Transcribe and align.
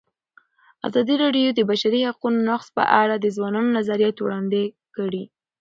ازادي 0.87 1.15
راډیو 1.23 1.49
د 1.53 1.55
د 1.57 1.59
بشري 1.69 1.99
حقونو 2.09 2.39
نقض 2.49 2.67
په 2.77 2.83
اړه 3.01 3.15
د 3.17 3.25
ځوانانو 3.35 3.75
نظریات 3.77 4.17
وړاندې 4.19 4.63
کړي. 4.95 5.23